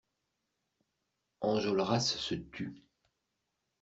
[1.41, 2.73] Enjolras se tut.